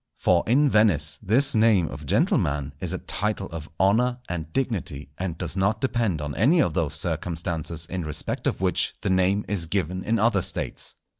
[0.17, 5.37] For in Venice this name of gentleman is a title of honour and dignity, and
[5.37, 9.67] does not depend on any of those circumstances in respect of which the name is
[9.67, 10.95] given in other States.